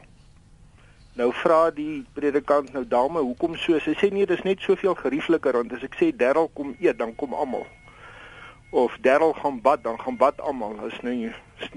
[1.18, 3.80] Nou vra die predikant nou dame, hoekom so?
[3.82, 7.16] Sy sê nee, dis net soveel geriefliker want as ek sê Darryl kom eet, dan
[7.16, 7.66] kom almal.
[8.70, 10.78] Of Darryl gaan bad, dan gaan bad almal.
[10.86, 11.32] Is nie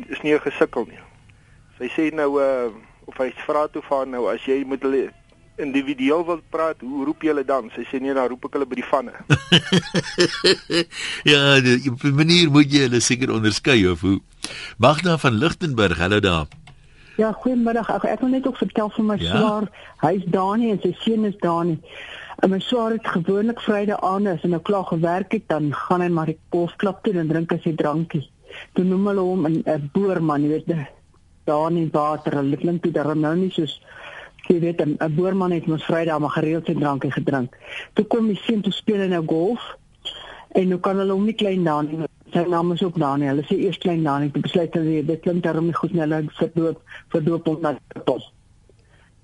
[0.09, 1.01] is nie 'n gesukkel nie.
[1.79, 2.69] Sy sê nou uh
[3.07, 5.09] of hy vra toe vir haar nou as jy met hulle
[5.61, 7.71] individueel wil praat, hoe roep jy hulle dan?
[7.75, 9.13] Sy sê nee, dan roep ek hulle by die vanne.
[11.33, 14.21] ja, die, 'n manier moet jy hulle seker onderskei of hoe.
[14.79, 16.60] Magda van Lichtenburg, hallo daar.
[17.21, 17.91] Ja, goeiemiddag.
[17.93, 19.37] Ek, ek wil net ook vertel van my Ja?
[19.37, 19.67] swaar.
[20.01, 21.79] Hy's daar nie en sy seun is daar nie.
[22.41, 26.01] En my swaar het gewoonlik Vrydag aan as hy nou klaar gewerk het, dan gaan
[26.01, 28.23] hy maar die kosklap toe en drink hy sy drankie.
[28.73, 30.87] Toe noem hulle hom 'n 'n boerman, jy weet,
[31.45, 32.33] daar in water.
[32.41, 33.81] Hulle klink toe daar nou nie soos
[34.49, 37.57] jy weet 'n boerman het mos Vrydag maar gereeld sy drankie gedrink.
[37.95, 39.61] Toe kom die seun toe speel hy nou golf.
[40.55, 42.10] En nou kan hulle hom nie klein daar nie.
[42.33, 43.35] Sy naam is ook Daniel.
[43.35, 44.31] Hulle sê eers klein Daniel.
[44.35, 46.05] Ek besluit hulle dit klink daarom nie goed nie.
[46.05, 46.83] Hulle verdoop
[47.15, 48.23] verdoop hom na druppel.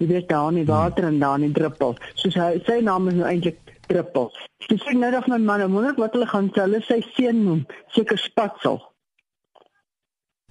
[0.00, 1.96] Jy weet daar nie water en daar nie druppel.
[2.14, 4.30] So sy sy naam is nou eintlik druppel.
[4.68, 7.64] Dis sê nou of my man en moeder wat hulle gaan hulle sy seun noem,
[7.94, 8.80] seker spatsel.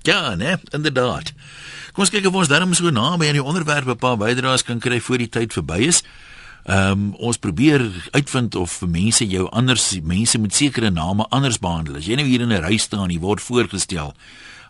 [0.06, 1.34] Ja, nee, inderdaad.
[1.94, 4.80] Kom ons kyk of ons darm so naby aan die onderwerp 'n paar bydraes kan
[4.80, 6.04] kry voor die tyd verby is.
[6.66, 12.00] Ehm um, ons probeer uitvind of mense jou anders mense met sekere name anders behandel.
[12.00, 14.16] As jy nou hier in 'n ry staan, jy word voorgestel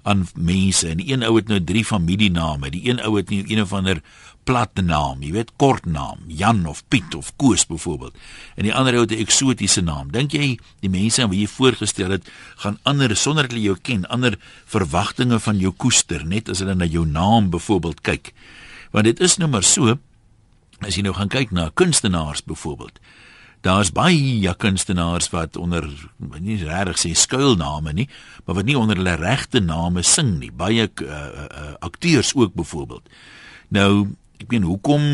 [0.04, 2.70] aan mense en een ou het nou drie familiename.
[2.70, 4.02] Die een ou het nie een of ander
[4.44, 8.14] platte naam, jy weet kort naam, Jan of Piet of Koos byvoorbeeld.
[8.56, 10.12] En die ander ou het 'n eksotiese naam.
[10.12, 13.78] Dink jy die mense aan wie jy voorgestel het gaan ander sonder dat hulle jou
[13.82, 18.34] ken, ander verwagtinge van jou koester net as hulle na jou naam byvoorbeeld kyk?
[18.92, 19.98] Want dit is nou maar so
[20.84, 23.00] As jy nou gaan kyk na kunstenaars byvoorbeeld.
[23.66, 25.88] Daar's baie kunstenaars wat onder
[26.40, 28.10] nie regtig sê skuilname nie,
[28.46, 30.52] maar wat nie onder hulle regte name sing nie.
[30.52, 33.10] Baie uh, uh, akteurs ook byvoorbeeld.
[33.74, 35.06] Nou, ek meen hoekom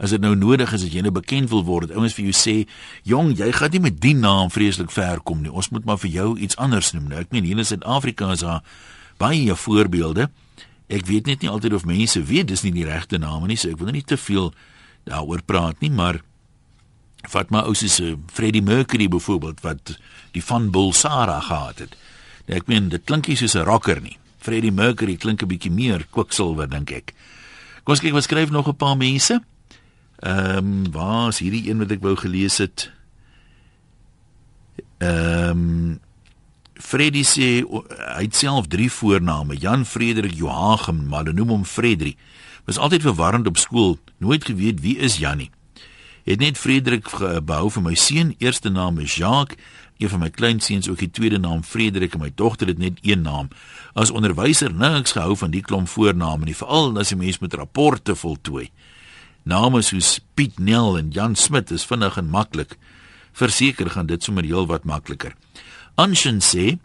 [0.00, 2.68] as dit nou nodig is dat jy nou bekend wil word, ouens vir jou sê,
[3.04, 5.52] "Jong, jy gaan nie met die naam vreeslik ver kom nie.
[5.52, 8.40] Ons moet maar vir jou iets anders noem." Nou, ek meen hier in Suid-Afrika is
[8.40, 8.62] daar
[9.18, 10.30] baie voorbeelde.
[10.88, 13.68] Ek weet net nie altyd of mense weet dis nie die regte name nie, so
[13.68, 14.54] ek wil nie te veel
[15.04, 16.20] daaroor praat nie, maar
[17.28, 19.98] vat maar ou soos uh, Freddie Mercury byvoorbeeld wat
[20.32, 21.96] die van Bulsara gehad het.
[22.46, 24.18] Nou, ek meen dit klink nie soos 'n rocker nie.
[24.38, 27.14] Freddie Mercury klink 'n bietjie meer kwiksilwer dink ek.
[27.84, 29.40] Kom ons kyk wat skryf nog 'n paar mense.
[30.20, 32.90] Ehm um, waar is hierdie een wat ek wou gelees het?
[34.98, 36.00] Ehm um,
[36.80, 37.60] Freddie sê
[38.16, 42.16] hy het self drie voorname, Jan Frederik Joachim, maar hulle noem hom Fredrik.
[42.64, 45.50] Was altyd verwarrend op skool, nooit geweet wie is Jannie.
[46.24, 47.08] Het net Frederik
[47.44, 49.58] behou vir my seun, eerste naam is Jacques,
[50.00, 53.22] een van my kleinseuns ook die tweede naam Frederik en my dogter het net een
[53.22, 53.48] naam.
[53.92, 58.16] As onderwyser niks gehou van die klomp voorname nie, veral as jy mens met rapporte
[58.16, 58.70] voltooi.
[59.44, 62.76] Name soos Piet Nel en Jan Smit is vinnig en maklik.
[63.32, 65.36] Verseker gaan dit sommer heel wat makliker.
[65.96, 66.78] Anshin sê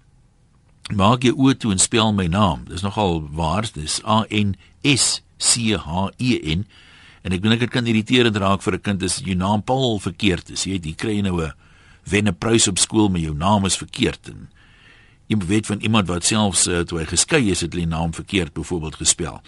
[0.94, 2.68] Maak jy oë toe en spel my naam.
[2.70, 4.54] Dis nogal waar, dis A N
[4.86, 6.66] S C H E N
[7.24, 10.50] en ek dink dit kan irriterend raak vir 'n kind as jou naam Paul verkeerd
[10.50, 10.64] is.
[10.64, 11.54] Jy weet, jy kry nou 'n
[12.06, 14.50] wenne prys op skool met jou naam is verkeerd en
[15.28, 18.54] jy weet van iemand wat selfs uh, toe hy geskei is het die naam verkeerd
[18.54, 19.42] byvoorbeeld gespel.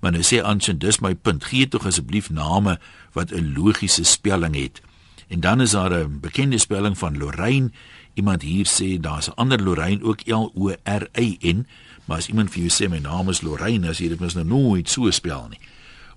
[0.00, 1.44] Maar nou sê Anshin, dis my punt.
[1.44, 2.78] Gee tog asseblief name
[3.12, 4.80] wat 'n logiese spelling het.
[5.28, 7.70] En dan is daar 'n bekende spelling van Lorraine.
[8.14, 11.66] Iemand hier sê daar's 'n ander Lorraine ook L O R Y N.
[12.10, 14.42] Maar as iemand vir jou sê my naam is Lorraine, as jy dit mos nou
[14.42, 15.60] nooit so spel nie.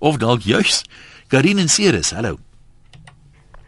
[0.02, 0.80] Of dalk juis
[1.30, 2.40] Karin en Ceres, hallo.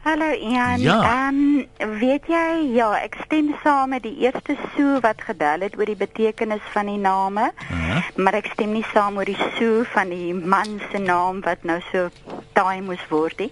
[0.02, 0.82] Hallo Ian.
[0.82, 0.96] Ja.
[1.06, 1.38] Ehm
[1.86, 5.86] um, weet jy, ja, ek stem saam met die eerste soo wat gebel het oor
[5.86, 7.52] die betekenis van die name.
[7.70, 8.02] Uh -huh.
[8.18, 11.78] Maar ek stem nie saam oor die soo van die man se naam wat nou
[11.92, 12.10] so
[12.58, 13.52] taai moes word nie.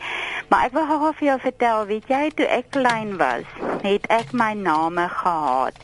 [0.50, 3.46] Maar ek wil gou vir jou vertel, weet jy, toe ek klein was,
[3.86, 5.78] het ek my name gehaat.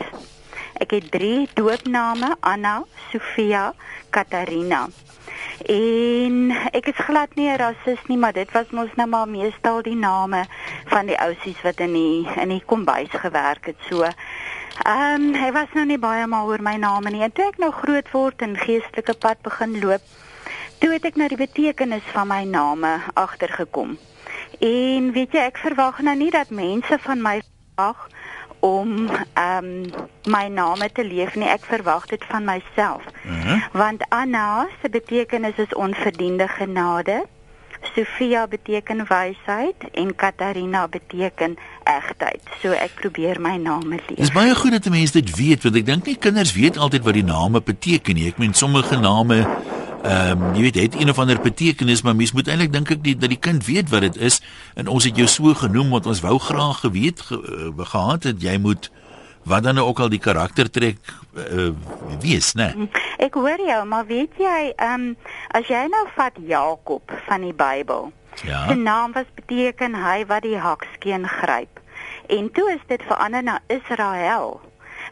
[0.79, 3.73] Ek het drie doopname: Anna, Sofia,
[4.09, 4.87] Katarina.
[5.67, 9.81] En ek is glad nie 'n rasis nie, maar dit was mos nou maar meestal
[9.81, 10.45] die name
[10.85, 13.75] van die ousies wat in die in die kombuis gewerk het.
[13.89, 17.31] So ehm um, hy was nou nie baie mal oor my name nie.
[17.31, 20.01] Toe ek nou groot word en geestelike pad begin loop,
[20.79, 23.97] toe het ek na die betekenis van my name agtergekom.
[24.59, 27.41] En weet jy, ek verwag nou nie dat mense van my
[27.75, 28.07] verwag
[28.59, 31.47] om ehm um, my name te leef nie.
[31.47, 33.03] Ek verwag dit van myself.
[33.23, 33.47] Mhm.
[33.47, 33.63] -huh.
[33.71, 37.25] Want Anna se betekenis is onverdiende genade.
[37.95, 42.41] Sofia beteken wysheid en Katarina beteken egtheid.
[42.61, 44.17] So ek probeer my name leef.
[44.17, 47.13] Dis baie goed dat mense dit weet want ek dink nie kinders weet altyd wat
[47.13, 48.27] die name beteken nie.
[48.27, 49.47] Ek meen sommige name
[50.03, 53.01] Ehm um, jy weet dit een of ander betekenis maar mens moet eintlik dink ek
[53.03, 54.39] die, dat die kind weet wat dit is
[54.79, 58.39] en ons het jou so genoem want ons wou graag geweet ge, uh, gehad het
[58.41, 58.87] jy moet
[59.43, 61.03] wat dan ook al die karaktertrek
[61.35, 61.75] uh,
[62.23, 62.87] wees nê nee?
[63.19, 67.53] Ek hoor jou maar weet jy ehm um, as jy nou vat Jakob van die
[67.53, 68.13] Bybel
[68.47, 68.69] ja.
[68.71, 71.83] sy naam was beteken hy wat die hakskeen gryp
[72.31, 74.61] en toe is dit verander na Israel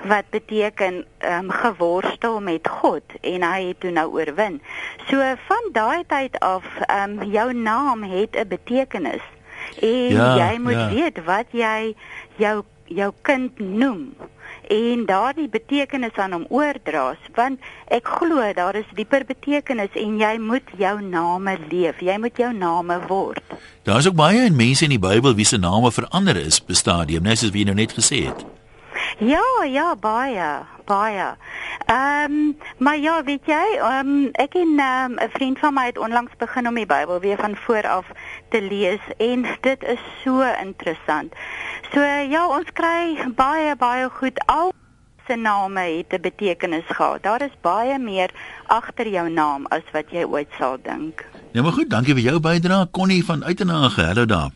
[0.04, 4.62] wat beteken ehm um, geworstel met God en hy het toe nou oorwin.
[5.10, 5.18] So
[5.48, 9.26] van daai tyd af ehm um, jou naam het 'n betekenis
[9.80, 10.90] en ja, jy moet ja.
[10.90, 11.96] weet wat jy
[12.38, 14.14] jou jou kind noem
[14.72, 20.34] en daardie betekenis aan hom oordra want ek glo daar is dieper betekenis en jy
[20.40, 23.44] moet jou name leef jy moet jou name word
[23.88, 27.52] Daar's ook baie mense in die Bybel wie se name verander is bestadium net soos
[27.56, 28.46] wie jy nou net gesê het
[29.18, 31.36] Ja, ja, baie, baie.
[31.86, 35.74] Ehm, um, maar ja, weet jy, ehm um, ek en ehm, 'n um, vriend van
[35.74, 38.06] my het onlangs begin om die Bybel weer van voor af
[38.50, 41.34] te lees en dit is so interessant.
[41.94, 42.00] So
[42.30, 44.74] ja, ons kry baie baie goed al
[45.28, 47.24] se name het 'n betekenis gehad.
[47.24, 48.30] Daar is baie meer
[48.66, 51.26] agter jou naam as wat jy ooit sal dink.
[51.52, 54.02] Ja, maar goed, dankie vir jou bydrae Connie van Uitenhage.
[54.02, 54.50] Hallo daar.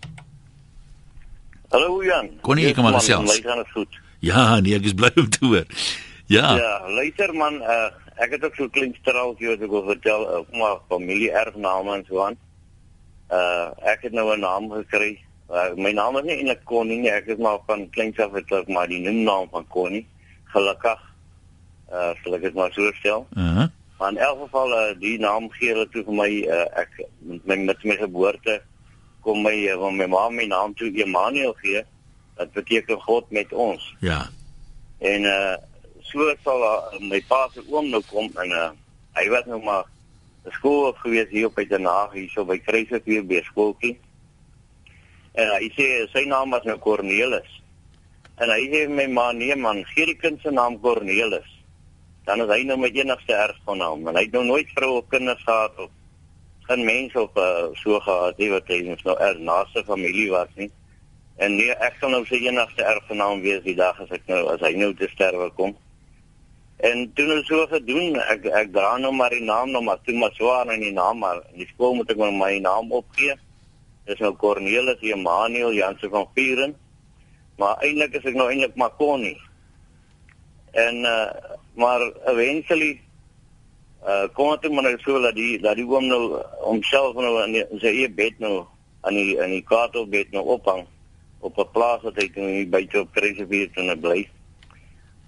[1.69, 2.29] Hallo Jan.
[2.41, 3.23] Connie, ek kom maar self.
[3.23, 3.99] My gaan dit goed.
[4.21, 5.65] Ja, nee, ek is bly om te hoor.
[6.29, 6.53] Ja.
[6.55, 7.89] Ja, luister man, uh,
[8.21, 12.05] ek het ook so klein straaltjie wat ek wil vertel uh, my familie erfname en
[12.07, 12.37] so aan.
[13.33, 15.17] Uh ek het nou 'n naam gekry.
[15.49, 18.67] Uh, my naam is nie eintlik Connie nie, ek is maar van kleins af het
[18.67, 20.05] maar die noemnaam van Connie
[20.53, 21.01] gelukkig.
[21.89, 23.27] Uh sal ek dit maar so stel.
[23.33, 23.67] Uh -huh.
[23.97, 27.45] Maar in elk geval uh, die naam gee hulle toe vir my uh, ek met
[27.45, 28.61] my, met my geboorte
[29.21, 31.83] kom my uh, my ma my naam toe Emmanuel gee.
[32.37, 33.95] Dit beteken God met ons.
[33.99, 34.29] Ja.
[34.99, 35.57] En uh
[36.11, 38.69] so sal uh, my pa se oom nou kom en uh
[39.15, 39.85] hy was nou maar
[40.57, 43.95] skool gewees hier op by die Haag hier so by Kruisrivier by skooltjie.
[45.37, 47.57] En uh, hy sê sy naam was nou Cornelis.
[48.41, 51.47] En hy sê my ma nee man, gee die kind se naam Cornelis.
[52.25, 55.41] Dan is hy nou my enigste erfgenaam en hy het nou nooit vrou of kinders
[55.45, 55.89] gehad of
[56.67, 60.69] geen mens of uh, so gehad nie wat hy nou er naaste familie was nie.
[61.41, 64.61] En nee, ek sal nou sy enigste erfgenaam wees die dag as ek nou as
[64.61, 65.71] hy nou te sterwe kom.
[66.85, 70.13] En toe nou so gedoen, ek ek dra nou maar die naam nou maar toe
[70.21, 73.33] maar swaar in die naam maar in die skool moet ek my, my naam opgee.
[74.05, 76.77] Dis nou Cornelis Emmanuel Jansen van Vieren
[77.61, 79.37] maar eintlik is ek nou eintlik maar Connie.
[80.77, 81.25] En uh
[81.81, 82.93] maar eventually
[84.05, 87.65] uh kom dit maar so dat die dat die oom nou homself nou in, die,
[87.65, 88.65] in sy eie bed nou
[89.01, 90.85] aan die in die kaartelbed nou ophang
[91.41, 94.27] op 'n plaas wat hy toe byte op Kresevier toe bly.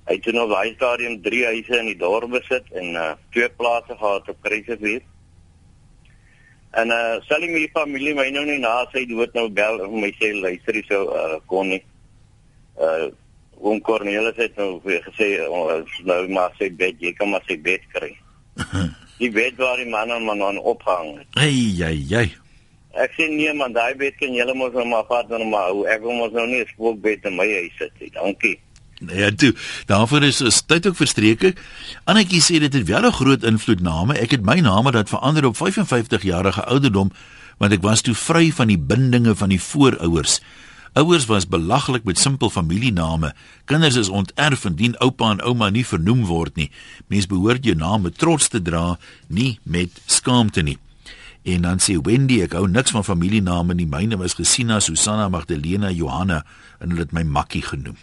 [0.07, 3.95] Hy het nou daai stadium 3 huise in die dorp besit en uh twee plase
[3.97, 5.01] gehad op Kresevier.
[6.72, 10.11] En uh sal my familie my nou nie na sy dood nou bel en my
[10.20, 11.84] sê luister jy so uh Connie
[12.80, 13.09] uh
[13.64, 17.82] oom Cornelis het nou gesê uh, nou maar sy bed jy kan maar sy bed
[17.95, 18.11] kry.
[19.22, 21.24] die bed waar die man en man aan ophang.
[21.39, 22.42] Ai ai ai.
[22.93, 25.73] Ek sê nee man, daai bed kan julle mos nou maar vat nou maar.
[25.89, 28.11] Ek wil mos nou nie 'n spookbed in my huis sit nie.
[28.13, 28.59] Dankie.
[29.11, 29.53] Ja, toe.
[29.85, 31.55] Daarvoor is is tyd ook verstreke.
[32.05, 34.13] Annetjie sê dit het wel 'n groot invloed name.
[34.13, 37.11] Ek het my name dat verander op 55 jarige ouderdom
[37.57, 40.41] want ek was toe vry van die bindinge van die voorouers.
[40.93, 43.33] Ouers was belaglik met simpel familiename.
[43.65, 46.71] Kinders is onterf indien oupa en ouma nie vernoem word nie.
[47.07, 50.77] Mens behoort jou naam met trots te dra, nie met skaamte nie.
[51.43, 53.87] En dan sê Wendy, ek hou niks van familiename nie.
[53.89, 56.43] Myne was Gesina, Susanna, Magdalena, Johanna
[56.79, 57.99] en hulle het my Makkie genoem.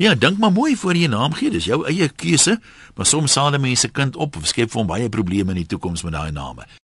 [0.00, 1.52] Ja, dink maar mooi voor jy naam gee.
[1.52, 2.58] Dis jou eie keuse,
[2.96, 6.02] maar soms saal mense kind op of skep vir hom baie probleme in die toekoms
[6.02, 6.66] met daai name.